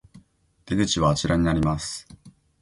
[0.15, 0.19] お
[0.65, 2.07] 出口はあちらになります